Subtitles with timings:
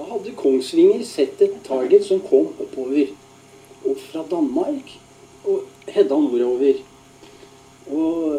[0.00, 3.10] Da hadde Kongsvinger sett et target som kom oppover.
[3.84, 4.94] Opp fra Danmark
[5.44, 6.78] og hedda nordover.
[7.92, 8.38] Og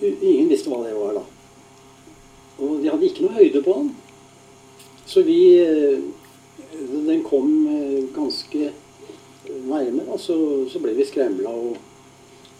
[0.00, 1.24] ingen visste hva det var da.
[2.56, 3.90] Og de hadde ikke noe høyde på den.
[5.04, 5.40] Så vi
[7.06, 7.50] Den kom
[8.14, 8.70] ganske
[9.68, 10.36] nærme, og så,
[10.72, 11.52] så ble vi skremla.
[11.52, 11.76] Og,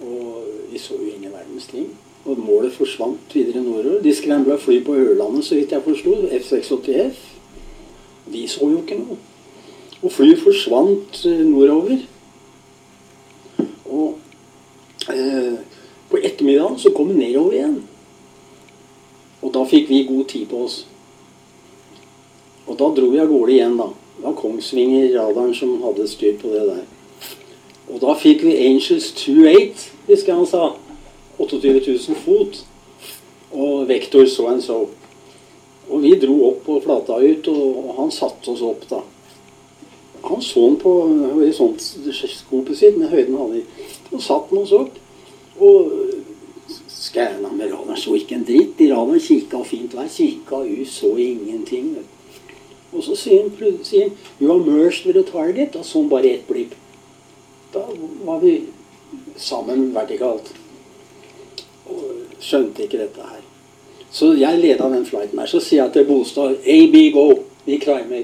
[0.05, 1.89] og, vi så jo ingen verdens ting.
[2.27, 4.05] Og målet forsvant videre nordover.
[4.05, 6.19] De skremla fly på Ørlandet, så vidt jeg forsto.
[6.43, 7.36] F-86F.
[8.27, 9.19] Vi så jo ikke noe.
[10.03, 12.03] Og flyet forsvant nordover.
[13.87, 14.19] Og
[15.13, 15.55] eh,
[16.11, 17.79] på ettermiddagen så kom vi nedover igjen.
[19.43, 20.83] Og da fikk vi god tid på oss.
[22.67, 23.91] Og da dro vi av gårde igjen, da.
[24.17, 26.85] Det var Kongsvinger-radaren som hadde styr på det der.
[27.93, 30.71] Og da fikk vi Angels 28, husker jeg han sa.
[31.39, 32.63] 28 000 fot.
[33.53, 34.87] Og vektor so and so.
[35.91, 39.03] Og vi dro opp på ut, og han satte oss opp, da.
[40.27, 40.93] Han så den på
[41.37, 43.63] horisontskopet sitt med høyden han hadde.
[44.11, 44.97] Og satte han oss opp.
[45.63, 45.93] Og
[46.91, 48.01] skanna med radaren.
[48.01, 48.81] Så ikke en dritt.
[48.83, 50.11] I radaren kikka fint vær.
[50.11, 51.93] Kikka ut, så ingenting.
[52.93, 55.79] Og så sier han, plutselig 'You are merged with a target'.
[55.79, 56.75] Og sånn bare ett blipp.
[57.73, 57.87] Da
[58.25, 58.63] var vi
[59.37, 60.51] sammen vertikalt.
[61.87, 62.03] Og
[62.41, 63.46] skjønte ikke dette her.
[64.17, 65.49] Så jeg leda den flighten her.
[65.51, 67.43] Så sier jeg til Bostad 'AB, go'.
[67.67, 68.23] Vi crimer.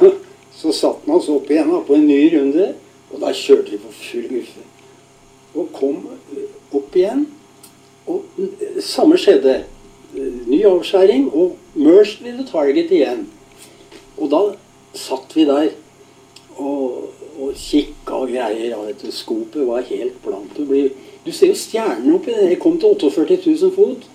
[0.56, 2.70] Så satte han oss opp igjen da, på en ny runde,
[3.12, 4.62] og da kjørte vi på full guffe.
[5.54, 5.98] Og kom
[6.72, 7.26] opp igjen.
[8.06, 8.24] Og
[8.80, 9.58] samme skjedde.
[10.46, 13.26] Ny avskjæring og merged with the target igjen.
[14.16, 14.42] Og da
[14.96, 15.68] satt vi der
[16.56, 18.70] og, og kikka og greier.
[18.70, 20.56] Ja, dette skopet var helt blankt.
[20.56, 20.88] Du,
[21.26, 22.54] du ser jo stjernene oppi det.
[22.54, 24.08] Jeg kom til 48 000 fot.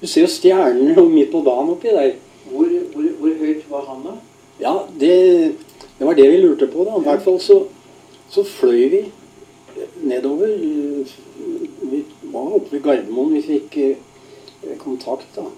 [0.00, 2.16] Du ser jo stjernene midt på dagen oppi der.
[2.50, 4.16] Hvor, hvor, hvor høyt var han, da?
[4.60, 5.12] Ja, det,
[5.98, 6.84] det, var det vi lurte på.
[6.86, 7.00] da.
[7.00, 7.60] I hvert fall så,
[8.30, 9.02] så fløy vi
[10.06, 10.52] nedover.
[11.82, 13.34] Vi var oppe ved Gardermoen.
[13.34, 13.78] Vi fikk
[14.78, 15.48] kontakt da.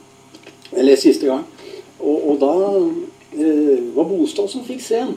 [0.73, 1.45] Eller siste gang.
[1.99, 2.53] Og, og da
[3.39, 5.17] eh, var Bostad som fikk se den.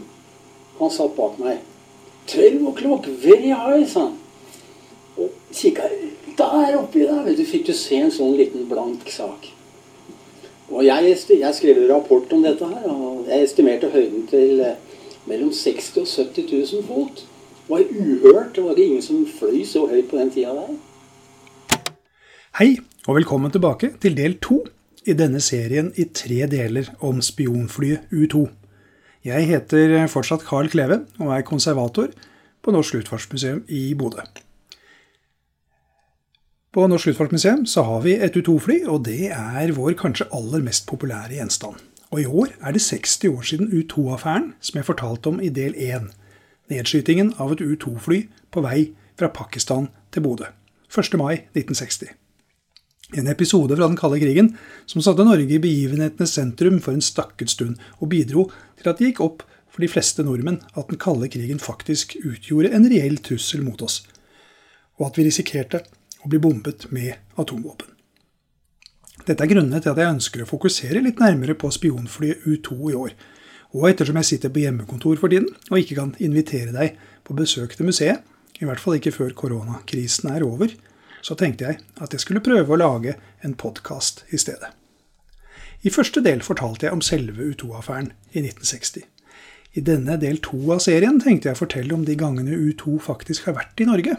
[0.80, 1.62] Han satt bak meg.
[2.28, 4.18] 'Twelve o'clock, very high', sa han.
[5.18, 5.90] Og kikka
[6.38, 9.50] der oppi der, vet du, fikk du se en sånn liten blank sak.
[10.72, 14.78] Og jeg, jeg skrev rapport om dette her, og jeg estimerte høyden til eh,
[15.28, 17.26] mellom 60 og 70 000 fot.
[17.72, 18.56] Det var uhørt.
[18.56, 20.72] Det var ikke ingen som fløy så høyt på den tida der.
[22.60, 22.78] Hei,
[23.08, 24.62] og velkommen tilbake til del to
[25.08, 28.46] i denne serien i tre deler om spionflyet U-2.
[29.26, 32.12] Jeg heter fortsatt Carl Kleve og er konservator
[32.62, 34.26] på Norsk Luftfartsmuseum i Bodø.
[36.72, 40.86] På Norsk Luftfartsmuseum så har vi et U-2-fly, og det er vår kanskje aller mest
[40.88, 41.76] populære gjenstand.
[42.16, 45.76] Og i år er det 60 år siden U-2-affæren som jeg fortalte om i del
[45.76, 46.08] 1.
[46.72, 48.22] Nedskytingen av et U-2-fly
[48.56, 48.86] på vei
[49.20, 50.48] fra Pakistan til Bodø.
[50.88, 51.20] 1.
[51.20, 52.16] mai 1960.
[53.20, 54.54] En episode fra den kalde krigen
[54.88, 58.48] som satte Norge i begivenhetenes sentrum for en stakket stund, og bidro
[58.80, 62.72] til at det gikk opp for de fleste nordmenn at den kalde krigen faktisk utgjorde
[62.72, 64.06] en reell trussel mot oss,
[64.96, 65.84] og at vi risikerte
[66.22, 67.88] å bli bombet med atomvåpen.
[69.28, 72.98] Dette er grunnene til at jeg ønsker å fokusere litt nærmere på spionflyet U-2 i
[72.98, 73.14] år.
[73.78, 77.76] Og ettersom jeg sitter på hjemmekontor for tiden og ikke kan invitere deg på besøk
[77.78, 78.26] til museet,
[78.62, 80.74] i hvert fall ikke før koronakrisen er over,
[81.22, 83.16] så tenkte jeg at jeg skulle prøve å lage
[83.46, 84.74] en podkast i stedet.
[85.82, 89.06] I første del fortalte jeg om selve U2-affæren i 1960.
[89.78, 93.48] I denne del to av serien tenkte jeg å fortelle om de gangene U2 faktisk
[93.48, 94.18] har vært i Norge.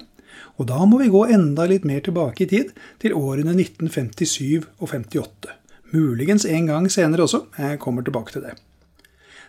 [0.59, 2.73] Og da må vi gå enda litt mer tilbake i tid,
[3.03, 5.53] til årene 1957 og 58.
[5.93, 8.57] Muligens en gang senere også, jeg kommer tilbake til det.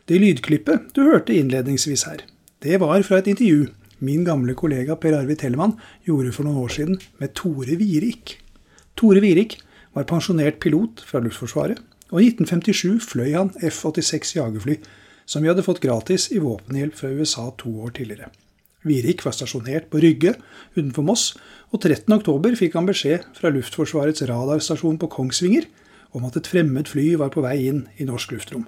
[0.09, 2.25] Det lydklippet du hørte innledningsvis her,
[2.63, 3.69] det var fra et intervju
[4.03, 5.77] min gamle kollega Per Arvid Tellemann
[6.07, 8.37] gjorde for noen år siden med Tore Virik.
[8.99, 9.57] Tore Virik
[9.95, 11.79] var pensjonert pilot fra Luftforsvaret,
[12.11, 14.77] og i 1957 fløy han F-86 jagerfly,
[15.25, 18.27] som vi hadde fått gratis i våpenhjelp fra USA to år tidligere.
[18.87, 20.35] Virik var stasjonert på Rygge
[20.75, 21.25] utenfor Moss,
[21.73, 25.69] og 13.10 fikk han beskjed fra Luftforsvarets radarstasjon på Kongsvinger
[26.13, 28.67] om at et fremmed fly var på vei inn i norsk luftrom.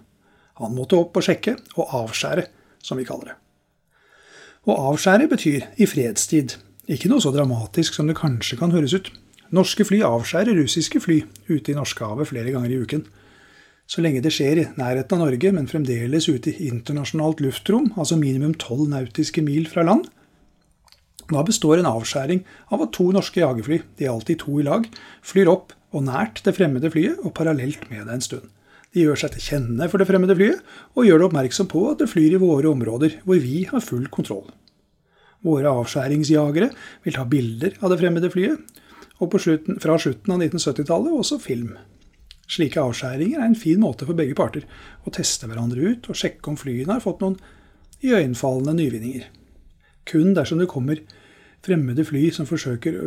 [0.62, 2.48] Han måtte opp og sjekke, og avskjære,
[2.82, 3.36] som vi kaller det.
[4.66, 6.56] Å avskjære betyr i fredstid,
[6.90, 9.12] ikke noe så dramatisk som det kanskje kan høres ut.
[9.54, 11.20] Norske fly avskjærer russiske fly
[11.52, 13.04] ute i Norskehavet flere ganger i uken.
[13.86, 18.18] Så lenge det skjer i nærheten av Norge, men fremdeles ute i internasjonalt luftrom, altså
[18.18, 20.08] minimum tolv nautiske mil fra land,
[21.26, 22.44] da består en avskjæring
[22.74, 24.86] av at to norske jagerfly, de er alltid to i lag,
[25.26, 28.52] flyr opp og nært det fremmede flyet og parallelt med det en stund.
[28.94, 30.62] De gjør seg til kjenne for det fremmede flyet,
[30.94, 34.06] og gjør det oppmerksom på at det flyr i våre områder, hvor vi har full
[34.14, 34.46] kontroll.
[35.46, 36.70] Våre avskjæringsjagere
[37.06, 38.62] vil ta bilder av det fremmede flyet,
[39.24, 41.74] og slutten, fra slutten av 1970-tallet også film.
[42.46, 44.66] Slike avskjæringer er en fin måte for begge parter
[45.06, 47.40] å teste hverandre ut og sjekke om flyene har fått noen
[48.06, 49.30] iøynefallende nyvinninger.
[50.06, 51.02] Kun dersom det kommer
[51.66, 53.00] fremmede fly som forsøker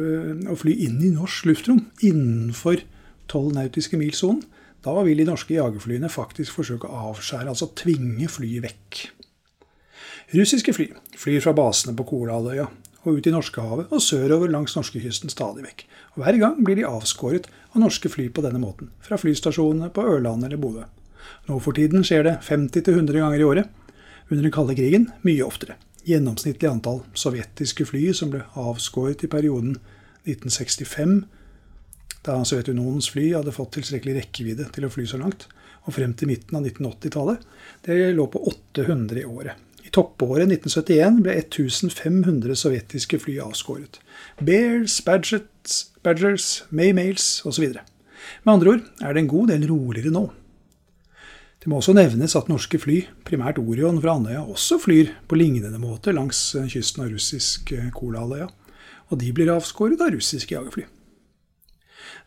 [0.51, 2.83] å fly inn i norsk luftrom innenfor
[3.31, 4.43] 12 nautiske mil-sonen,
[4.83, 9.01] da vil de norske jagerflyene faktisk forsøke å avskjære, altså tvinge flyet vekk.
[10.39, 12.69] Russiske fly flyr fra basene på Kolahalvøya
[13.05, 15.85] og ut i Norskehavet og sørover langs norskekysten stadig vekk.
[16.17, 20.05] Og Hver gang blir de avskåret av norske fly på denne måten, fra flystasjonene på
[20.05, 20.87] Ørland eller Bodø.
[21.49, 23.69] Nå for tiden skjer det 50-100 ganger i året.
[24.29, 25.79] Under den kalde krigen mye oftere.
[26.09, 29.77] Gjennomsnittlig antall sovjetiske fly som ble avskåret i perioden
[30.29, 31.23] 1965,
[32.27, 35.47] da Sovjetunionens fly hadde fått tilstrekkelig rekkevidde til å fly så langt,
[35.87, 37.45] og frem til midten av 1980-tallet,
[37.87, 39.68] det lå på 800 i året.
[39.89, 43.97] I toppåret 1971 ble 1500 sovjetiske fly avskåret.
[44.45, 47.71] Bears, Badgets, Badgers, Maymails osv.
[48.45, 50.27] Med andre ord er det en god del roligere nå.
[51.59, 55.81] Det må også nevnes at norske fly, primært Orion fra Andøya, også flyr på lignende
[55.81, 58.47] måte langs kysten av russisk Kolahalvøya,
[59.09, 60.85] og de blir avskåret av russiske jagerfly.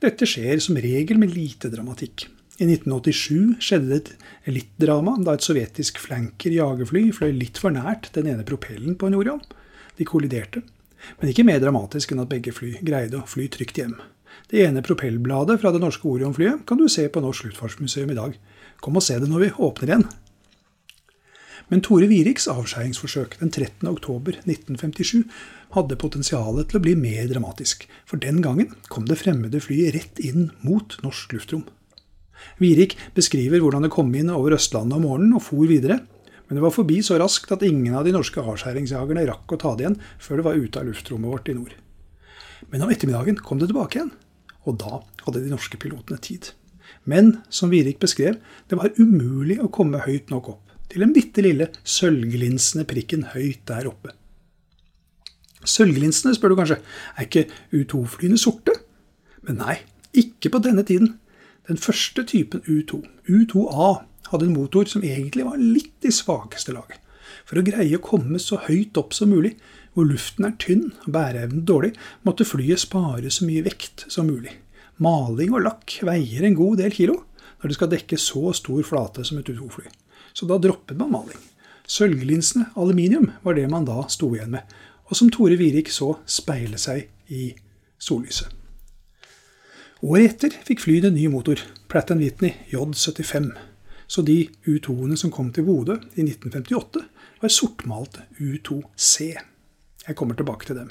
[0.02, 2.26] Dette skjer som regel med lite dramatikk.
[2.62, 3.98] I 1987 skjedde det
[4.46, 8.94] et litt drama da et sovjetisk flanker jagerfly fløy litt for nært den ene propellen
[9.02, 9.42] på en Orion.
[9.98, 10.62] De kolliderte,
[11.18, 13.96] men ikke mer dramatisk enn at begge fly greide å fly trygt hjem.
[14.54, 18.38] Det ene propellbladet fra det norske Orion-flyet kan du se på Norsk Luftfartsmuseum i dag.
[18.78, 20.08] Kom og se det når vi åpner igjen.
[21.74, 23.90] Men Tore Wiriks avskjæringsforsøk den 13.
[23.90, 25.26] oktober 1957
[25.74, 30.22] hadde potensialet til å bli mer dramatisk, for den gangen kom det fremmede flyet rett
[30.22, 31.70] inn mot norsk luftrom.
[32.62, 36.02] Virik beskriver hvordan det kom inn over Østlandet om morgenen og for videre,
[36.48, 39.76] men det var forbi så raskt at ingen av de norske avskjæringsjagerne rakk å ta
[39.76, 41.78] det igjen før det var ute av luftrommet vårt i nord.
[42.74, 44.12] Men om ettermiddagen kom det tilbake igjen,
[44.68, 46.52] og da hadde de norske pilotene tid.
[47.08, 51.44] Men som Virik beskrev, det var umulig å komme høyt nok opp til den bitte
[51.44, 54.12] lille sølvglinsende prikken høyt der oppe.
[55.64, 56.80] Sølvglinsene, spør du kanskje,
[57.16, 58.76] er ikke U2-flyene sorte?
[59.46, 59.78] Men nei,
[60.18, 61.14] ikke på denne tiden.
[61.72, 62.98] Den første typen U2,
[63.32, 63.92] U2A,
[64.28, 66.98] hadde en motor som egentlig var litt i svakeste laget.
[67.48, 69.54] For å greie å komme så høyt opp som mulig,
[69.96, 71.94] hvor luften er tynn og bæreevnen dårlig,
[72.28, 74.58] måtte flyet spare så mye vekt som mulig.
[75.00, 77.22] Maling og lakk veier en god del kilo
[77.62, 79.88] når det skal dekke så stor flate som et U2-fly.
[80.36, 81.40] Så da droppet man maling.
[81.88, 84.68] Sølvlinsene, aluminium var det man da sto igjen med,
[85.08, 87.54] og som Tore Virik så speile seg i
[87.96, 88.61] sollyset.
[90.02, 93.52] Året etter fikk flyet en ny motor, Pratt Whitney J75.
[94.10, 97.04] Så de U2-ene som kom til Bodø i 1958,
[97.44, 99.28] var sortmalte U2C.
[100.08, 100.90] Jeg kommer tilbake til dem.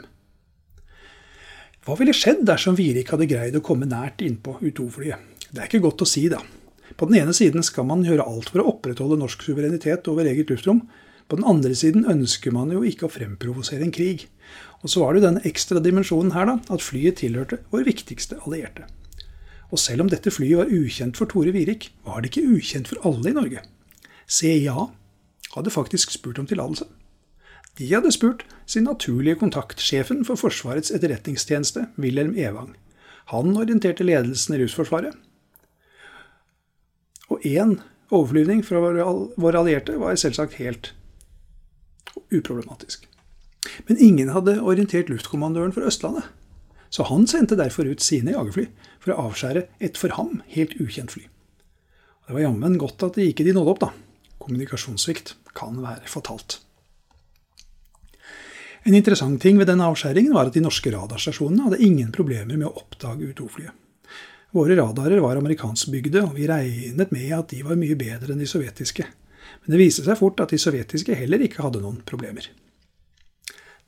[1.83, 5.27] Hva ville skjedd dersom Virik hadde greid å komme nært innpå U2-flyet?
[5.51, 6.39] Det er ikke godt å si, da.
[6.95, 10.55] På den ene siden skal man gjøre alt for å opprettholde norsk suverenitet over eget
[10.55, 10.85] luftrom.
[11.27, 14.29] På den andre siden ønsker man jo ikke å fremprovosere en krig.
[14.87, 18.39] Og så var det jo den ekstra dimensjonen her, da, at flyet tilhørte vår viktigste
[18.47, 18.87] allierte.
[19.71, 23.07] Og selv om dette flyet var ukjent for Tore Virik, var det ikke ukjent for
[23.07, 23.63] alle i Norge.
[24.31, 24.89] CIA
[25.55, 26.87] hadde faktisk spurt om tillatelse.
[27.79, 32.75] De hadde spurt sin naturlige kontakt, sjefen for Forsvarets etterretningstjeneste, Wilhelm Evang.
[33.31, 35.15] Han orienterte ledelsen i Russforsvaret.
[37.31, 37.79] Og én
[38.11, 40.93] overflyvning fra våre allierte var selvsagt helt
[42.35, 43.07] uproblematisk.
[43.87, 46.27] Men ingen hadde orientert luftkommandøren for Østlandet.
[46.91, 48.67] Så han sendte derfor ut sine jagerfly
[48.99, 51.27] for å avskjære et for ham helt ukjent fly.
[52.27, 53.93] Det var jammen godt at det ikke de nådde opp, da.
[54.43, 56.61] Kommunikasjonssvikt kan være fatalt.
[58.89, 62.69] En interessant ting ved denne avskjæringen var at de norske radarstasjonene hadde ingen problemer med
[62.71, 63.75] å oppdage U2-flyet.
[64.57, 68.49] Våre radarer var amerikanskbygde, og vi regnet med at de var mye bedre enn de
[68.51, 69.05] sovjetiske.
[69.63, 72.49] Men det viste seg fort at de sovjetiske heller ikke hadde noen problemer.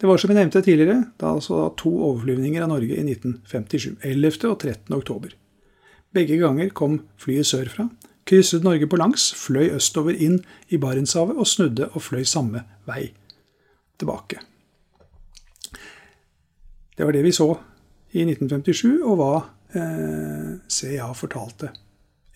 [0.02, 4.00] Det var som jeg nevnte tidligere, da altså to overflyvninger av Norge i 1957.
[4.02, 4.48] 11.
[4.48, 4.96] og 13.
[4.96, 5.36] oktober.
[6.10, 7.86] Begge ganger kom flyet sørfra,
[8.26, 10.40] krysset Norge på langs, fløy østover inn
[10.74, 13.12] i Barentshavet og snudde og fløy samme vei
[14.02, 14.42] tilbake.
[16.98, 17.52] Det var det vi så
[18.10, 19.32] i 1957, og hva
[19.78, 21.70] eh, CIA fortalte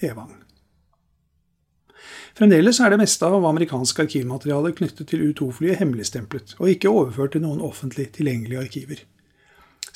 [0.06, 0.45] Evang.
[2.36, 7.40] Fremdeles er det meste av amerikansk arkivmateriale knyttet til U2-flyet hemmeligstemplet, og ikke overført til
[7.46, 8.98] noen offentlig tilgjengelige arkiver.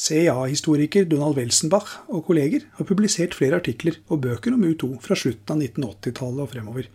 [0.00, 5.52] CIA-historiker Donald Welsenbach og kolleger har publisert flere artikler og bøker om U2 fra slutten
[5.52, 6.88] av 1980-tallet og fremover.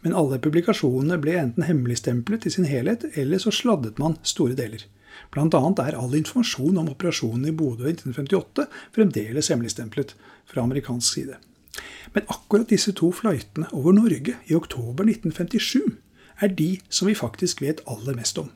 [0.00, 4.86] Men alle publikasjonene ble enten hemmeligstemplet i sin helhet, eller så sladdet man store deler.
[5.34, 8.64] Blant annet er all informasjon om operasjonen i Bodø i 1958
[8.96, 10.16] fremdeles hemmeligstemplet
[10.48, 11.36] fra amerikansk side.
[12.14, 15.96] Men akkurat disse to flightene over Norge i oktober 1957
[16.40, 18.50] er de som vi faktisk vet aller mest om.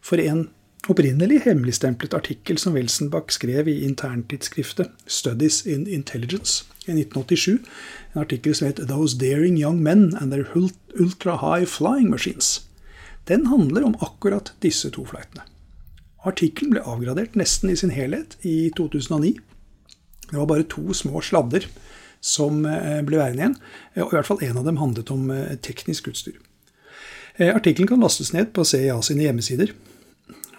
[0.00, 0.48] For en
[0.90, 7.58] opprinnelig hemmeligstemplet artikkel som Welsenbach skrev i interntidsskriftet Studies in Intelligence i 1987,
[8.14, 10.46] en artikkel som het 'Those Daring Young Men and Their
[11.00, 12.62] Ultra High Flying Machines',
[13.28, 15.42] den handler om akkurat disse to flightene.
[16.26, 19.36] Artikkelen ble avgradert nesten i sin helhet i 2009.
[20.30, 21.66] Det var bare to små sladder
[22.26, 23.56] som eh, ble værende igjen,
[24.02, 26.38] og i hvert fall en av dem handlet om eh, teknisk utstyr.
[27.36, 29.74] Eh, artikkelen kan lastes ned på CIA sine hjemmesider.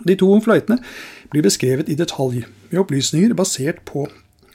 [0.08, 0.78] De to fløytene
[1.34, 4.06] blir beskrevet i detalj, med opplysninger basert på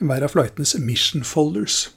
[0.02, 1.90] hver av fløytenes mission folders.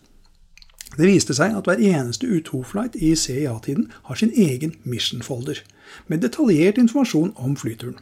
[0.96, 5.60] Det viste seg at hver eneste U2-flight i CIA-tiden har sin egen mission folder,
[6.08, 8.00] med detaljert informasjon om flyturen.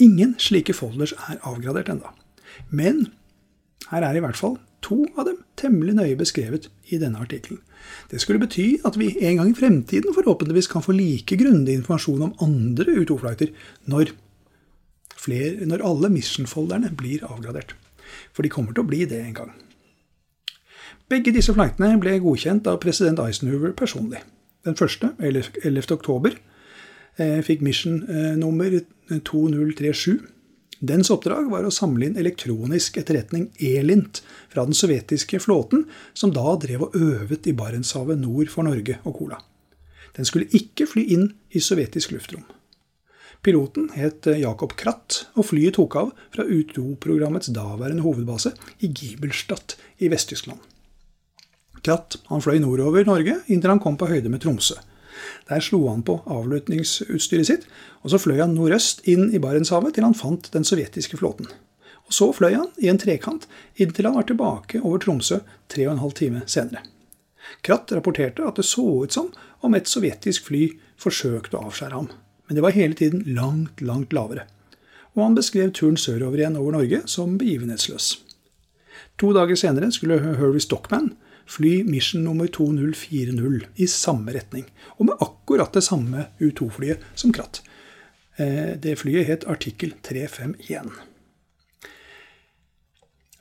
[0.00, 2.14] Ingen slike folders er avgradert enda.
[2.70, 3.08] Men
[3.90, 7.60] her er i hvert fall to av dem temmelig nøye beskrevet i denne artikkelen.
[8.10, 12.26] Det skulle bety at vi en gang i fremtiden forhåpentligvis kan få like grundig informasjon
[12.28, 13.54] om andre U2-flighter
[13.90, 14.14] når
[15.68, 17.74] når alle mission-folderne blir avgradert.
[18.32, 19.50] For de kommer til å bli det en gang.
[21.10, 24.22] Begge disse flightene ble godkjent av president Eisenhower personlig.
[24.64, 25.92] Den første, 11.
[25.92, 26.30] oktober,
[27.18, 30.20] eh, fikk mission eh, nummer 2037.
[30.80, 35.84] Dens oppdrag var å samle inn elektronisk etterretning, ELINT, fra den sovjetiske flåten,
[36.16, 39.42] som da drev og øvet i Barentshavet nord for Norge og Kola.
[40.16, 42.46] Den skulle ikke fly inn i sovjetisk luftrom.
[43.44, 48.52] Piloten het eh, Jakob Kratt, og flyet tok av fra U2-programmets daværende hovedbase
[48.84, 50.60] i Gibelstadt i Vest-Tyskland.
[51.80, 54.76] Kratt han fløy nordover Norge inntil han kom på høyde med Tromsø.
[55.48, 57.66] Der slo han på avlutningsutstyret sitt,
[58.02, 61.50] og så fløy han nordøst inn i Barentshavet til han fant den sovjetiske flåten.
[62.06, 63.46] Og Så fløy han i en trekant
[63.76, 66.82] inntil han var tilbake over Tromsø tre og en halv time senere.
[67.62, 69.30] Kratt rapporterte at det så ut som
[69.62, 70.66] om et sovjetisk fly
[70.98, 72.10] forsøkte å avskjære ham
[72.50, 74.42] men det var hele tiden langt, langt lavere.
[75.14, 78.08] Og han beskrev turen sørover igjen over Norge som begivenhetsløs.
[79.22, 81.12] To dager senere skulle Hervey Stockman
[81.50, 87.62] fly mission nummer 2040 i samme retning, og med akkurat det samme U2-flyet som Kratt.
[88.38, 90.92] Eh, det flyet het Artikkel 351.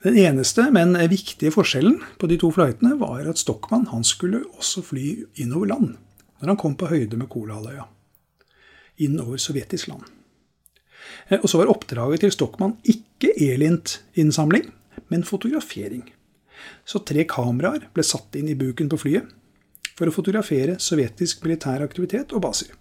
[0.03, 4.83] Den eneste, men viktige forskjellen på de to flightene var at Stockmann han skulle også
[4.93, 5.95] fly innover land
[6.39, 7.89] når han kom på høyde med Kolahalvøya
[8.99, 10.03] innover sovjetisk land.
[11.29, 14.69] Eh, og så var oppdraget til Stockmann ikke Elint-innsamling,
[15.09, 16.03] men fotografering.
[16.85, 19.29] Så tre kameraer ble satt inn i buken på flyet
[19.99, 22.71] for å fotografere sovjetisk militær aktivitet og baser.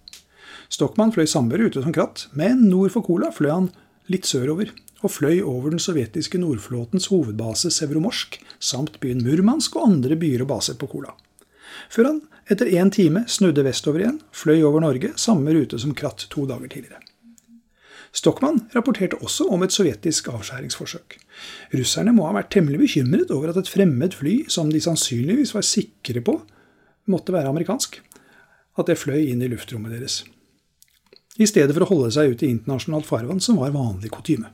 [0.69, 3.71] Stockmann fløy samme rute som Kratt, men nord for Kola fløy han
[4.09, 10.17] litt sørover og fløy over den sovjetiske nordflåtens hovedbase Sevromorsk samt byen Murmansk og andre
[10.19, 11.15] byer og baser på Kola.
[11.89, 16.27] Før han etter én time snudde vestover igjen, fløy over Norge, samme rute som Kratt
[16.33, 17.01] to dager tidligere.
[18.15, 21.19] Stockmann rapporterte også om et sovjetisk avskjæringsforsøk.
[21.77, 25.67] Russerne må ha vært temmelig bekymret over at et fremmed fly, som de sannsynligvis var
[25.67, 26.39] sikre på
[27.09, 27.99] måtte være amerikansk,
[28.79, 30.23] at det fløy inn i luftrommet deres.
[31.39, 34.49] I stedet for å holde seg ute i internasjonalt farvann, som var vanlig kutyme.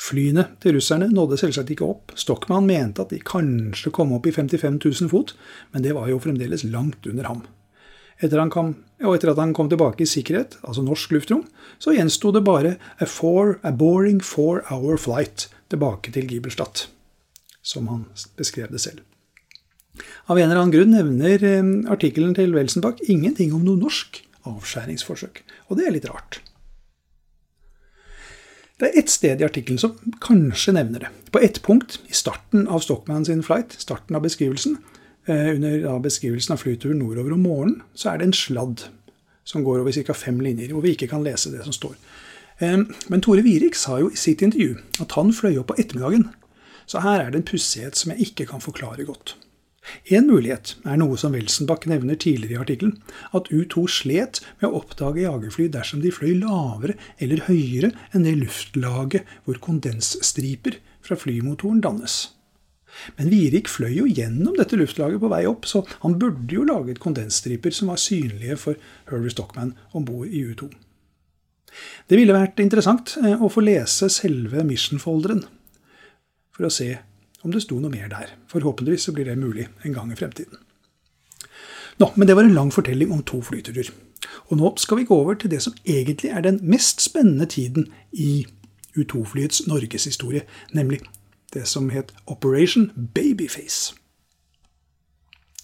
[0.00, 2.14] Flyene til russerne nådde selvsagt ikke opp.
[2.18, 5.36] Stockmann mente at de kanskje kom opp i 55 000 fot,
[5.72, 7.44] men det var jo fremdeles langt under ham.
[8.22, 11.42] Etter kom, og etter at han kom tilbake i sikkerhet, altså norsk luftrom,
[11.82, 16.86] så gjensto det bare a, four, a boring four hour flight tilbake til Giberstadt,
[17.62, 18.06] som han
[18.38, 19.02] beskrev det selv.
[20.26, 25.42] Av en eller annen grunn nevner eh, artikkelen til Welsenbach ingenting om noe norsk avskjæringsforsøk,
[25.68, 26.40] og det er litt rart.
[28.80, 29.94] Det er ett sted i artikkelen som
[30.24, 31.10] kanskje nevner det.
[31.30, 34.80] På ett punkt, i starten av Stockman sin flight, starten av beskrivelsen,
[35.28, 38.86] under beskrivelsen av flyturen nordover om morgenen, så er det en sladd
[39.44, 40.16] som går over ca.
[40.16, 41.96] fem linjer, hvor vi ikke kan lese det som står.
[42.60, 46.28] Men Tore Wirik sa jo i sitt intervju at han fløy opp på ettermiddagen.
[46.86, 49.36] Så her er det en pussighet som jeg ikke kan forklare godt.
[50.08, 52.94] En mulighet er noe som Welsenbach nevner tidligere i artikkelen,
[53.36, 58.38] at U2 slet med å oppdage jagerfly dersom de fløy lavere eller høyere enn det
[58.40, 62.33] luftlaget hvor kondensstriper fra flymotoren dannes.
[63.18, 67.02] Men Virik fløy jo gjennom dette luftlaget på vei opp, så han burde jo laget
[67.02, 70.70] kondensstriper som var synlige for Hervey Stockman om bord i U2.
[72.08, 75.44] Det ville vært interessant eh, å få lese selve mission-folderen.
[76.54, 76.92] for å se
[77.42, 78.36] om det sto noe mer der.
[78.46, 80.60] Forhåpentligvis så blir det mulig en gang i fremtiden.
[81.98, 83.90] Nå, Men det var en lang fortelling om to flyturer.
[84.50, 87.92] Og nå skal vi gå over til det som egentlig er den mest spennende tiden
[88.12, 88.46] i
[88.96, 91.02] U2-flyets norgeshistorie, nemlig
[91.54, 93.94] det som het Operation Babyface.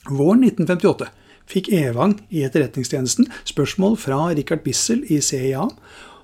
[0.09, 1.11] Våren 1958
[1.51, 5.67] fikk Evang i Etterretningstjenesten spørsmål fra Richard Bissell i CIA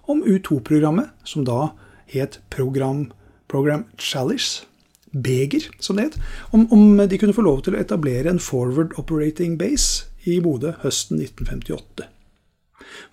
[0.06, 1.72] om U2-programmet, som da
[2.10, 3.10] het Program,
[3.50, 4.64] Program Chalice,
[5.10, 6.18] Beger, som det het,
[6.50, 10.74] om, om de kunne få lov til å etablere en forward operating base i Bodø
[10.82, 12.06] høsten 1958.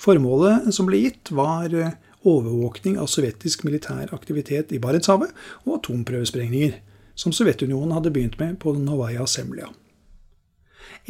[0.02, 5.32] Formålet som ble gitt, var eh, overvåkning av sovjetisk militær aktivitet i Barentshavet
[5.66, 6.80] og atomprøvesprengninger,
[7.16, 9.70] som Sovjetunionen hadde begynt med på Novaja Semlja.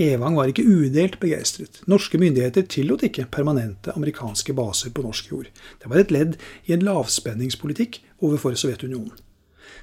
[0.02, 1.84] Evang var ikke udelt begeistret.
[1.90, 5.52] Norske myndigheter tillot ikke permanente amerikanske baser på norsk jord.
[5.82, 9.14] Det var et ledd i en lavspenningspolitikk overfor Sovjetunionen.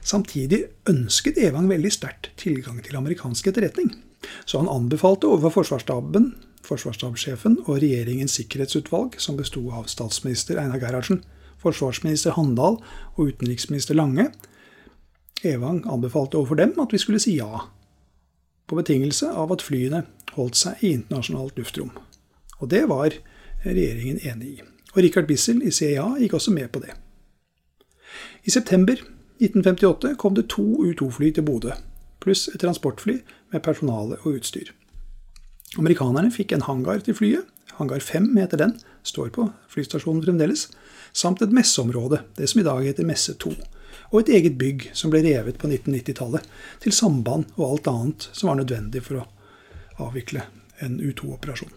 [0.02, 3.92] Samtidig ønsket Evang veldig sterkt tilgang til amerikansk etterretning.
[4.44, 6.32] Så han anbefalte overfor forsvarsstaben,
[6.66, 11.22] forsvarsstabssjefen og regjeringens sikkerhetsutvalg, som besto av statsminister Einar Gerhardsen,
[11.60, 12.80] forsvarsminister Handal
[13.16, 14.30] og utenriksminister Lange,
[15.44, 17.64] Evang anbefalte overfor dem at vi skulle si ja
[18.68, 20.04] på betingelse av at flyene
[20.36, 21.90] holdt seg i internasjonalt luftrom.
[22.60, 23.16] Og det var
[23.64, 24.60] regjeringen enig i.
[24.94, 26.94] Og Richard Bissell i CIA gikk også med på det.
[28.44, 29.00] I september
[29.40, 31.72] 1958 kom det to U2-fly til Bodø,
[32.20, 33.20] pluss et transportfly
[33.52, 34.70] med personale og utstyr.
[35.78, 37.46] Amerikanerne fikk en hangar til flyet,
[37.78, 38.72] hangar 5 heter den,
[39.06, 40.66] står på flystasjonen fremdeles,
[41.12, 43.54] samt et messeområde, det som i dag heter Messe 2
[44.10, 46.46] og et eget bygg som ble revet på 1990-tallet,
[46.82, 50.46] til samband og alt annet som var nødvendig for å avvikle
[50.82, 51.70] en U2-operasjon.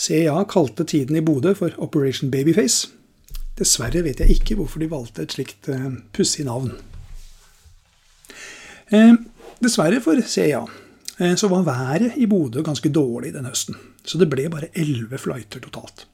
[0.00, 2.90] CIA kalte tiden i Bodø for Operation Babyface.
[3.58, 6.72] Dessverre vet jeg ikke hvorfor de valgte et slikt eh, pussig navn.
[8.92, 9.16] Eh,
[9.60, 10.64] dessverre for CIA
[11.20, 15.60] så var været i Bodø ganske dårlig den høsten, så det ble bare elleve flighter
[15.60, 16.06] totalt.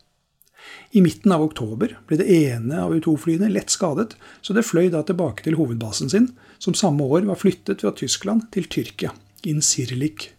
[0.90, 5.02] I midten av oktober ble det ene av U2-flyene lett skadet, så det fløy da
[5.06, 9.12] tilbake til hovedbasen sin, som samme år var flyttet fra Tyskland til Tyrkia,
[9.46, 10.30] in Sirlik,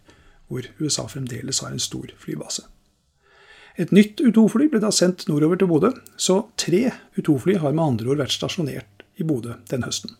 [0.48, 2.64] hvor USA fremdeles har en stor flybase.
[3.78, 8.10] Et nytt U2-fly ble da sendt nordover til Bodø, så tre U2-fly har med andre
[8.10, 10.16] ord vært stasjonert i Bodø den høsten.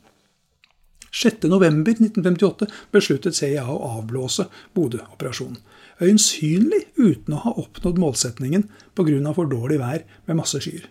[1.13, 5.61] 6.11.1958 besluttet CIA å avblåse Bodø-operasjonen
[6.03, 9.35] øyensynlig uten å ha oppnådd målsetningen pga.
[9.35, 10.87] for dårlig vær med masse skyer.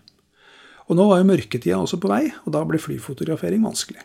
[0.87, 4.01] Og nå var jo mørketida også på vei, og da ble flyfotografering vanskelig.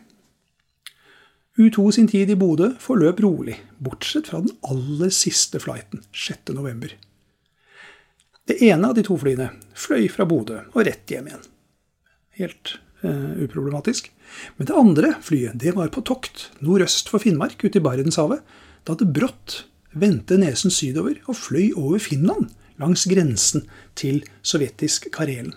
[1.57, 6.95] U2 sin tid i Bodø forløp rolig, bortsett fra den aller siste flighten, 6.11.
[8.49, 11.45] Det ene av de to flyene fløy fra Bodø og rett hjem igjen.
[12.41, 14.09] Helt eh, uproblematisk.
[14.57, 18.43] Men det andre flyet det var på tokt nordøst for Finnmark, ute i Barentshavet,
[18.87, 22.49] da det brått vendte nesen sydover og fløy over Finland,
[22.81, 25.53] langs grensen til sovjetisk Karelen.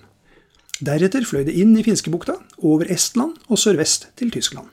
[0.85, 4.69] Deretter fløy det inn i Finskebukta, over Estland og sørvest til Tyskland.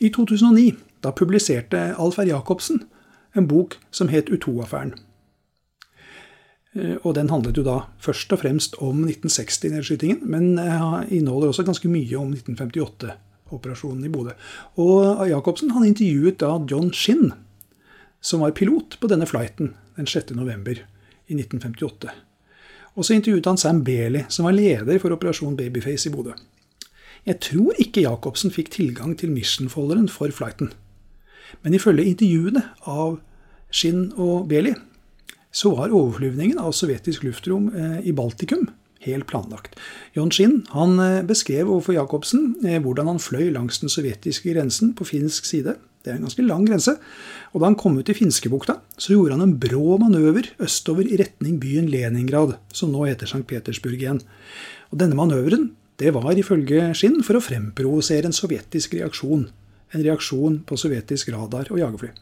[0.00, 0.72] I 2009
[1.04, 2.84] da publiserte Alfer Jacobsen
[3.36, 4.94] en bok som het U2-affæren.
[6.76, 11.66] Eh, og Den handlet jo da først og fremst om 1960-nedskytingen, men eh, inneholder også
[11.66, 14.36] ganske mye om 1958-operasjonen i Bodø.
[14.78, 17.32] Og Jacobsen han intervjuet da John Shinn,
[18.20, 20.34] som var pilot på denne flighten den 6.
[20.36, 20.76] november
[21.30, 22.12] i 1958.
[22.98, 26.34] Og så intervjuet han Sam Bailey, som var leder for Operasjon Babyface i Bodø.
[27.26, 30.72] Jeg tror ikke Jacobsen fikk tilgang til mission-folderen for flighten.
[31.62, 33.18] Men ifølge intervjuene av
[33.70, 34.74] Shin og Bailey
[35.52, 38.68] så var overflyvningen av sovjetisk luftrom eh, i Baltikum
[39.04, 39.78] helt planlagt.
[40.14, 44.94] John Shin han eh, beskrev overfor Jacobsen eh, hvordan han fløy langs den sovjetiske grensen
[44.96, 46.94] på finsk side det er en ganske lang grense.
[47.52, 51.18] Og da han kom ut i Finskebukta, så gjorde han en brå manøver østover i
[51.20, 53.44] retning byen Leningrad, som nå heter St.
[53.48, 54.22] Petersburg igjen.
[54.88, 59.50] Og denne manøveren det var ifølge Skinn for å fremprovosere en sovjetisk reaksjon.
[59.92, 62.14] En reaksjon på sovjetisk radar og jagerfly.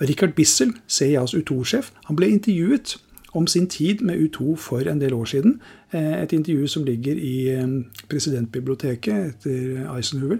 [0.00, 2.96] Richard Bissell, CIAs U2-sjef, han ble intervjuet
[3.36, 5.60] om sin tid med U2 for en del år siden.
[5.92, 7.66] Eh, et intervju som ligger i eh,
[8.08, 10.38] presidentbiblioteket etter Eisenhower.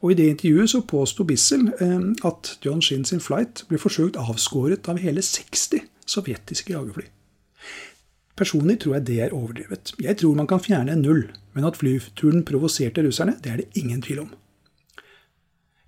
[0.00, 4.16] Og I det intervjuet så påsto Bissell eh, at John Shin sin flight ble forsøkt
[4.16, 7.06] avskåret av hele 60 sovjetiske jagerfly.
[8.36, 9.94] Personlig tror jeg det er overdrevet.
[10.02, 11.22] Jeg tror man kan fjerne en null,
[11.54, 14.34] men at flyturen provoserte russerne, det er det ingen tvil om.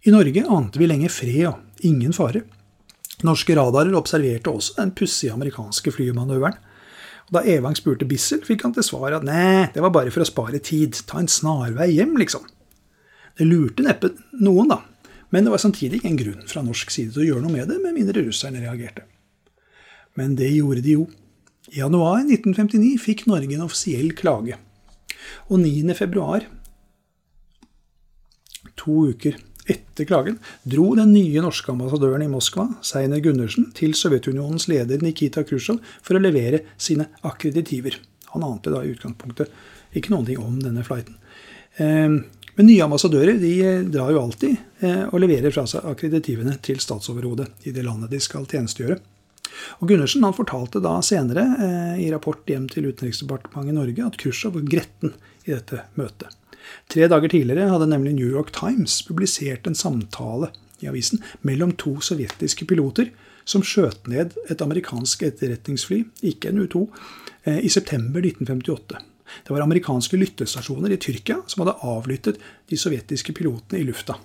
[0.06, 2.46] I Norge ante vi lenge fred og ingen fare.
[3.26, 6.58] Norske radarer observerte også den pussige amerikanske flymanøveren.
[7.34, 10.28] Da Evang spurte Bissell, fikk han til svar at nei, det var bare for å
[10.28, 12.46] spare tid, ta en snarvei hjem, liksom.
[13.36, 14.78] Det lurte neppe noen, da,
[15.34, 17.80] men det var samtidig ingen grunn fra norsk side til å gjøre noe med det,
[17.82, 19.04] med mindre russerne reagerte.
[20.16, 21.04] Men det gjorde de jo.
[21.68, 24.56] I januar 1959 fikk Norge en offisiell klage.
[25.52, 25.92] Og 9.
[25.98, 26.46] februar,
[28.78, 29.36] to uker
[29.68, 35.44] etter klagen, dro den nye norske ambassadøren i Moskva, Seiner Gundersen, til Sovjetunionens leder Nikita
[35.46, 37.98] Khrusjtsjov for å levere sine akkreditiver.
[38.32, 39.52] Han ante da i utgangspunktet
[39.96, 41.16] ikke noen ting om denne flighten.
[41.82, 42.22] Ehm,
[42.58, 43.52] men nye ambassadører de
[43.92, 48.20] drar jo alltid eh, og leverer fra seg akkreditivene til statsoverhodet i det landet de
[48.22, 48.98] skal tjenestegjøre.
[49.78, 54.18] Og Gundersen han fortalte da senere eh, i rapport hjem til Utenriksdepartementet i Norge at
[54.20, 55.14] Khrusjtsjov var gretten
[55.46, 56.34] i dette møtet.
[56.90, 61.96] Tre dager tidligere hadde nemlig New York Times publisert en samtale i avisen mellom to
[62.04, 63.10] sovjetiske piloter
[63.48, 66.84] som skjøt ned et amerikansk etterretningsfly, ikke en U-2,
[67.48, 69.00] eh, i september 1958.
[69.44, 74.18] Det var amerikanske lyttestasjoner i Tyrkia som hadde avlyttet de sovjetiske pilotene i lufta.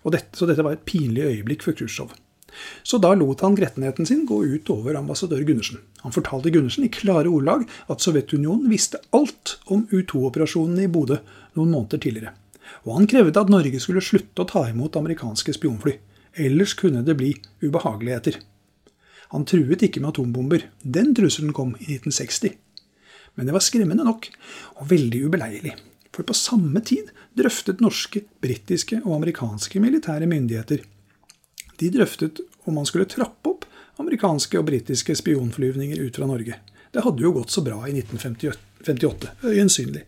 [0.00, 2.12] Dette, så dette var et pinlig øyeblikk for Khrusjtsjov.
[2.82, 5.80] Så da lot han grettenheten sin gå ut over ambassadør Gundersen.
[6.04, 11.20] Han fortalte Gundersen i klare ordlag at Sovjetunionen visste alt om U-2-operasjonene i Bodø
[11.58, 12.34] noen måneder tidligere.
[12.86, 15.96] Og han krevde at Norge skulle slutte å ta imot amerikanske spionfly.
[16.40, 17.34] Ellers kunne det bli
[17.64, 18.38] ubehageligheter.
[19.34, 20.66] Han truet ikke med atombomber.
[20.82, 22.56] Den trusselen kom i 1960.
[23.38, 24.26] Men det var skremmende nok,
[24.80, 25.76] og veldig ubeleilig.
[26.10, 30.82] For på samme tid drøftet norske, britiske og amerikanske militære myndigheter
[31.80, 33.66] de drøftet om man skulle trappe opp
[34.00, 36.58] amerikanske og britiske spionflyvninger ut fra Norge.
[36.90, 40.04] Det hadde jo gått så bra i 1958, øyensynlig.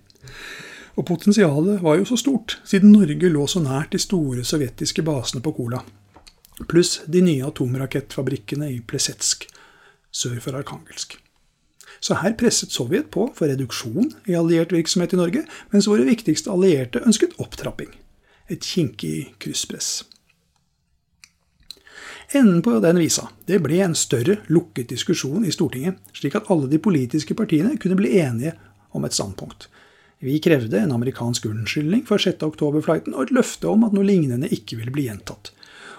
[0.98, 5.42] Og potensialet var jo så stort, siden Norge lå så nært de store sovjetiske basene
[5.44, 5.80] på Kola.
[6.68, 9.46] Pluss de nye atomrakettfabrikkene i Plesetsk
[10.12, 11.16] sør for Arkangelsk.
[12.02, 16.50] Så her presset Sovjet på for reduksjon i alliert virksomhet i Norge, mens våre viktigste
[16.52, 17.92] allierte ønsket opptrapping.
[18.50, 20.02] Et kinkig krysspress.
[22.35, 26.68] Enden på den visa det ble en større, lukket diskusjon i Stortinget, slik at alle
[26.71, 28.55] de politiske partiene kunne bli enige
[28.97, 29.66] om et standpunkt.
[30.23, 32.40] Vi krevde en amerikansk unnskyldning for 6.
[32.47, 35.51] oktober-flighten og et løfte om at noe lignende ikke ville bli gjentatt.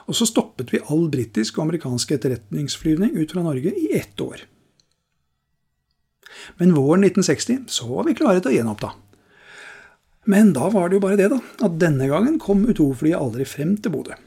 [0.09, 4.47] Og så stoppet vi all britisk og amerikansk etterretningsflyvning ut fra Norge i ett år.
[6.57, 8.93] Men våren 1960 så var vi klare til å gjenoppta.
[10.33, 13.77] Men da var det jo bare det, da, at denne gangen kom U2-flyet aldri frem
[13.77, 14.17] til Bodø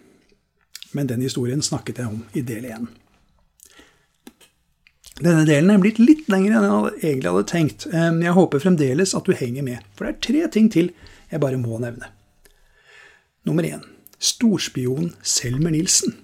[0.92, 2.86] men den historien snakket jeg om i del én.
[5.16, 7.86] Denne delen er blitt litt lengre enn jeg egentlig hadde tenkt.
[7.88, 10.92] Jeg håper fremdeles at du henger med, for det er tre ting til
[11.30, 12.12] jeg bare må nevne.
[13.48, 13.84] Nummer én
[14.18, 16.16] storspion Selmer Nilsen.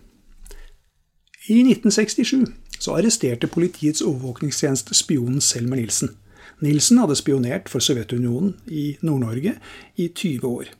[1.48, 6.16] I 1967 så arresterte Politiets overvåkningstjeneste spionen Selmer Nilsen.
[6.62, 9.57] Nilsen hadde spionert for Sovjetunionen i Nord-Norge
[9.96, 10.70] i 20 år.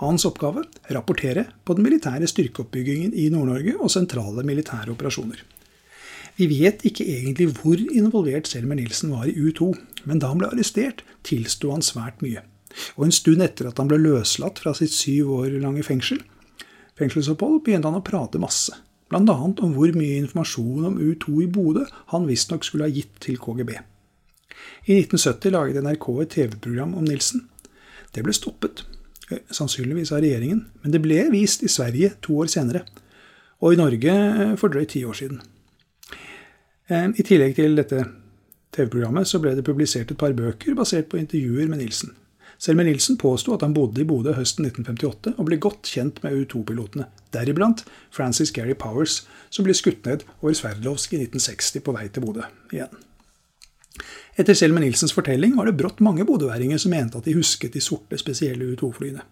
[0.00, 5.42] Hans oppgave rapportere på den militære styrkeoppbyggingen i Nord-Norge og sentrale militære operasjoner.
[6.36, 9.70] Vi vet ikke egentlig hvor involvert Selmer Nilsen var i U2,
[10.04, 12.42] men da han ble arrestert, tilsto han svært mye.
[13.00, 16.20] Og en stund etter at han ble løslatt fra sitt syv år lange fengsel,
[17.00, 18.74] fengselsopphold, begynte han å prate masse.
[19.08, 19.20] Bl.a.
[19.22, 23.76] om hvor mye informasjon om U2 i Bodø han visstnok skulle ha gitt til KGB.
[24.86, 27.46] I 1970 laget NRK et TV-program om Nilsen.
[28.12, 28.82] Det ble stoppet,
[29.50, 32.84] sannsynligvis av regjeringen, men det ble vist i Sverige to år senere,
[33.60, 35.40] og i Norge eh, for drøyt ti år siden.
[36.90, 38.04] Eh, I tillegg til dette
[38.76, 42.14] TV-programmet så ble det publisert et par bøker basert på intervjuer med Nilsen.
[42.58, 46.22] Selv med Nilsen påsto at han bodde i Bodø høsten 1958 og ble godt kjent
[46.24, 51.96] med U2-pilotene, deriblant Francis Gary Powers, som ble skutt ned over Sverdlovsk i 1960 på
[51.96, 53.05] vei til Bodø igjen.
[54.36, 57.82] Etter Selmer Nilsens fortelling var det brått mange bodøværinger som mente at de husket de
[57.84, 59.24] sorte, spesielle U2-flyene.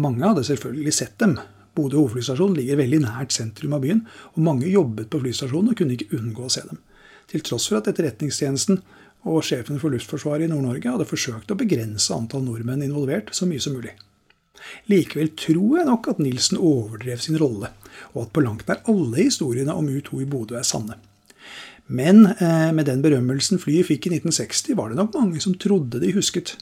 [0.00, 1.36] Mange hadde selvfølgelig sett dem.
[1.74, 4.04] Bodø hovedflystasjon ligger veldig nært sentrum av byen,
[4.34, 6.80] og mange jobbet på flystasjonen og kunne ikke unngå å se dem.
[7.30, 8.82] Til tross for at Etterretningstjenesten
[9.24, 13.62] og sjefen for Luftforsvaret i Nord-Norge hadde forsøkt å begrense antall nordmenn involvert så mye
[13.62, 13.94] som mulig.
[14.90, 17.72] Likevel tror jeg nok at Nilsen overdrev sin rolle,
[18.12, 21.00] og at på langt nær alle historiene om U2 i Bodø er sanne.
[21.86, 26.00] Men eh, med den berømmelsen flyet fikk i 1960, var det nok mange som trodde
[26.00, 26.56] de husket.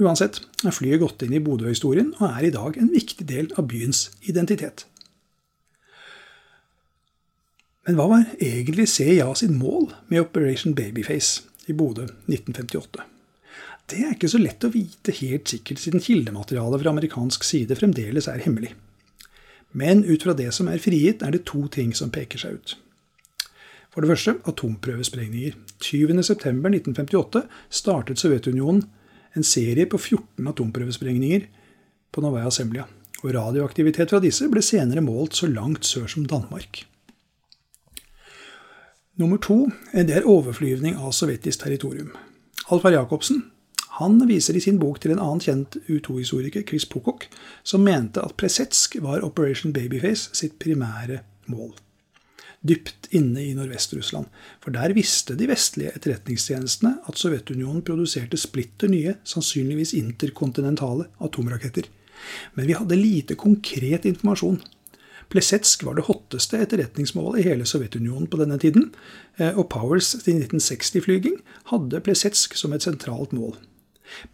[0.00, 3.66] Uansett er flyet gått inn i Bodø-historien og er i dag en viktig del av
[3.68, 4.86] byens identitet.
[7.82, 13.08] Men hva var egentlig CIA sitt mål med Operation Babyface i Bodø 1958?
[13.90, 18.30] Det er ikke så lett å vite helt sikkert, siden kildematerialet fra amerikansk side fremdeles
[18.30, 18.70] er hemmelig.
[19.74, 22.76] Men ut fra det som er frigitt, er det to ting som peker seg ut.
[23.92, 25.56] For det første atomprøvesprengninger.
[25.84, 28.86] 20.9.1958 startet Sovjetunionen
[29.36, 31.46] en serie på 14 atomprøvesprengninger
[32.12, 32.88] på Novaya Zemlya.
[33.22, 36.86] og radioaktivitet fra disse ble senere målt så langt sør som Danmark.
[39.14, 42.10] Nummer to det er overflyvning av sovjetisk territorium.
[42.72, 43.44] Alfar Jacobsen
[44.00, 47.28] han viser i sin bok til en annen kjent U2-historiker, Chris Pocock,
[47.62, 51.20] som mente at Presetsk var Operation Babyface sitt primære
[51.52, 51.76] mål.
[52.62, 54.28] Dypt inne i Nordvest-Russland.
[54.62, 61.88] For der visste de vestlige etterretningstjenestene at Sovjetunionen produserte splitter nye, sannsynligvis interkontinentale atomraketter.
[62.54, 64.60] Men vi hadde lite konkret informasjon.
[65.32, 68.90] Plesetsk var det hotteste etterretningsmålet i hele Sovjetunionen på denne tiden,
[69.40, 71.40] eh, og Powers sin 1960-flyging
[71.72, 73.56] hadde Plesetsk som et sentralt mål.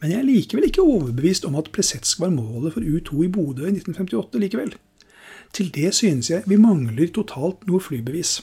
[0.02, 3.68] Men jeg er likevel ikke overbevist om at Plesetsk var målet for U2 i Bodø
[3.68, 4.74] i 1958 likevel.
[5.52, 8.38] Til det synes jeg vi mangler totalt noe flybevis.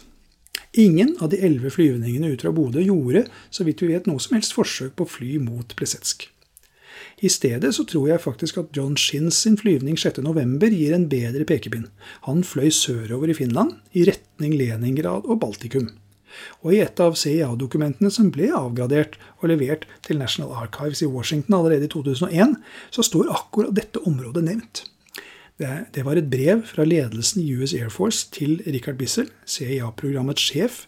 [0.75, 4.35] Ingen av de elleve flyvningene ut fra Bodø gjorde, så vidt vi vet, noe som
[4.35, 6.27] helst forsøk på å fly mot Plesetsk.
[7.23, 11.45] I stedet så tror jeg faktisk at John Shins sin flyvning 6.11 gir en bedre
[11.47, 11.87] pekepinn.
[12.27, 15.93] Han fløy sørover i Finland, i retning Leningrad og Baltikum.
[16.67, 21.55] Og i et av CIA-dokumentene som ble avgradert og levert til National Archives i Washington
[21.55, 22.57] allerede i 2001,
[22.91, 24.83] så står akkurat dette området nevnt.
[25.55, 30.81] Det, var et brev fra ledelsen i US Air Force til Richard Bissell, CIA-programmets sjef,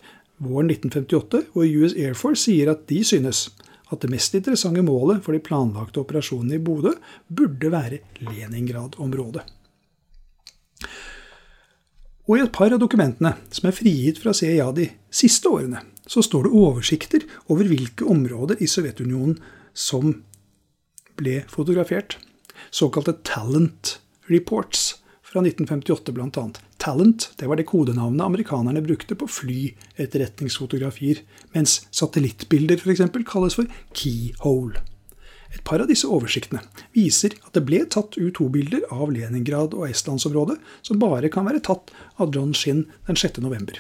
[0.43, 3.47] våren 1958, hvor US Air Force sier at de synes
[3.87, 6.91] at det mest interessante målet for de planlagte operasjonene i Bodø
[7.31, 9.45] burde være Leningrad-området.
[12.27, 16.19] Og i et par av dokumentene som er frigitt fra CIA de siste årene, så
[16.23, 19.37] står det oversikter over hvilke områder i Sovjetunionen
[19.71, 20.11] som
[21.15, 22.17] ble fotografert.
[22.67, 23.95] Såkalte talent
[24.31, 24.95] reports
[25.27, 26.49] fra 1958 bl.a.
[26.77, 31.23] Talent det var det kodenavnet amerikanerne brukte på flyetterretningsfotografier,
[31.55, 33.01] mens satellittbilder f.eks.
[33.27, 34.79] kalles for keyhole.
[35.55, 36.61] Et par av disse oversiktene
[36.95, 41.93] viser at det ble tatt U2-bilder av Leningrad og Estlandsområdet, som bare kan være tatt
[42.19, 43.39] av John Shinn den 6.
[43.43, 43.79] november.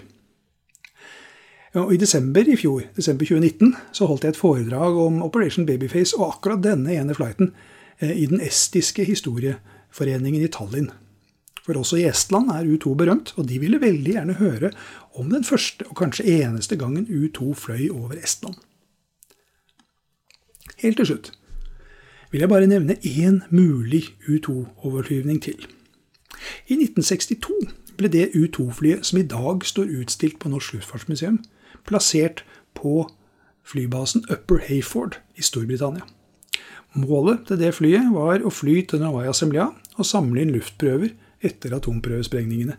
[1.77, 6.15] Og I desember i fjor, desember 2019 så holdt jeg et foredrag om Operation Babyface
[6.17, 7.51] og akkurat denne ene flighten
[7.99, 9.05] eh, i den estiske
[9.87, 10.91] historieforeningen i Tallinn.
[11.65, 14.71] For også i Estland er U2 berømt, og de ville veldig gjerne høre
[15.15, 18.55] om den første og kanskje eneste gangen U2 fløy over Estland.
[20.77, 21.33] Helt til slutt
[22.31, 25.55] vil jeg bare nevne én mulig U2-overflyvning til.
[26.67, 31.39] I 1962 ble det U2-flyet som i dag står utstilt på Norsk Luftfartsmuseum,
[31.87, 32.43] plassert
[32.75, 33.07] på
[33.63, 36.03] flybasen Upper Hayford i Storbritannia.
[36.97, 39.67] Målet til det flyet var å fly til Novaya Zemlya
[39.99, 41.11] og samle inn luftprøver
[41.45, 42.73] etter atomprøvesprengningene.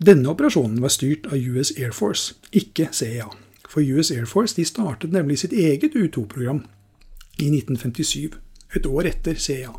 [0.00, 3.26] Denne operasjonen var styrt av US Air Force, ikke CIA.
[3.68, 6.62] For US Air Force de startet nemlig sitt eget U2-program
[7.36, 8.38] i 1957,
[8.78, 9.74] et år etter CIA.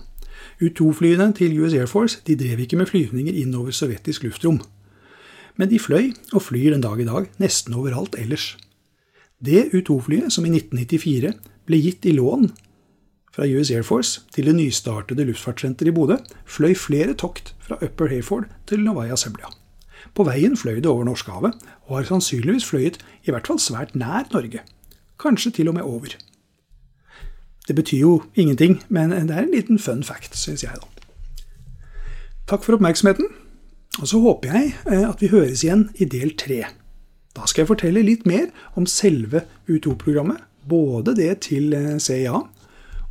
[0.62, 4.62] U2-flyene til US Air Force de drev ikke med flyvninger innover sovjetisk luftrom.
[5.58, 8.54] Men de fløy, og flyr den dag i dag, nesten overalt ellers.
[9.42, 11.34] Det U2-flyet som i 1994
[11.66, 12.52] ble gitt i lån
[13.36, 18.08] fra US Air Force til det nystartede luftfartssenteret i Bodø fløy flere tokt fra Upper
[18.12, 19.52] Hayford til Novaya Zemlya.
[20.16, 21.54] På veien fløy det over Norskehavet,
[21.88, 24.64] og har sannsynligvis fløyet i hvert fall svært nær Norge.
[25.20, 26.16] Kanskje til og med over.
[27.68, 30.88] Det betyr jo ingenting, men det er en liten fun fact, syns jeg, da.
[32.50, 33.28] Takk for oppmerksomheten.
[34.00, 36.64] Og så håper jeg eh, at vi høres igjen i del tre.
[37.36, 38.48] Da skal jeg fortelle litt mer
[38.80, 40.42] om selve U2-programmet.
[40.70, 42.40] Både det til eh, CIA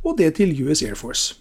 [0.03, 1.35] og det til US Air Force.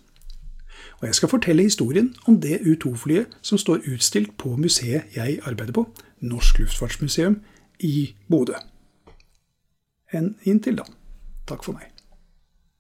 [1.01, 5.73] Og jeg skal fortelle historien om det U2-flyet som står utstilt på museet jeg arbeider
[5.73, 5.87] på,
[6.21, 7.41] Norsk Luftfartsmuseum
[7.81, 8.59] i Bodø.
[10.13, 10.89] En inntil da.
[11.47, 11.98] Takk for meg.